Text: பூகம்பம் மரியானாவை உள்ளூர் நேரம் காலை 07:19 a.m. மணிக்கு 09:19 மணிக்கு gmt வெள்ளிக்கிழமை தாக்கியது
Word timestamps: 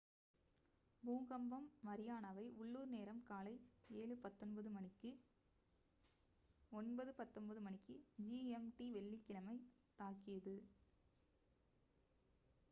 பூகம்பம் 1.03 1.67
மரியானாவை 1.83 2.45
உள்ளூர் 2.57 2.87
நேரம் 2.87 3.19
காலை 3.23 3.53
07:19 3.97 4.63
a.m. 4.63 4.73
மணிக்கு 4.77 5.11
09:19 6.71 7.63
மணிக்கு 7.67 7.95
gmt 8.25 8.91
வெள்ளிக்கிழமை 8.97 9.57
தாக்கியது 9.99 10.57